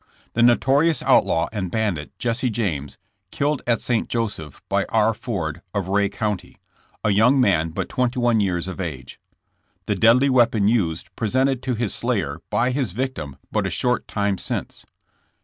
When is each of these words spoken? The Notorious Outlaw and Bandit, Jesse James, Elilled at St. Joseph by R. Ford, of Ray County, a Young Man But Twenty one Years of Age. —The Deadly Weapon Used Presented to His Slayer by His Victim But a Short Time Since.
The 0.33 0.41
Notorious 0.41 1.03
Outlaw 1.03 1.47
and 1.51 1.69
Bandit, 1.69 2.17
Jesse 2.17 2.49
James, 2.49 2.97
Elilled 3.31 3.61
at 3.67 3.81
St. 3.81 4.09
Joseph 4.09 4.59
by 4.67 4.85
R. 4.89 5.13
Ford, 5.13 5.61
of 5.75 5.89
Ray 5.89 6.09
County, 6.09 6.55
a 7.03 7.11
Young 7.11 7.39
Man 7.39 7.69
But 7.69 7.87
Twenty 7.87 8.17
one 8.19 8.39
Years 8.39 8.67
of 8.67 8.79
Age. 8.81 9.19
—The 9.85 9.93
Deadly 9.93 10.31
Weapon 10.31 10.67
Used 10.67 11.15
Presented 11.15 11.61
to 11.61 11.75
His 11.75 11.93
Slayer 11.93 12.39
by 12.49 12.71
His 12.71 12.93
Victim 12.93 13.35
But 13.51 13.67
a 13.67 13.69
Short 13.69 14.07
Time 14.07 14.39
Since. 14.39 14.87